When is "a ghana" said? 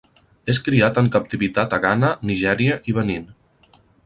1.77-2.11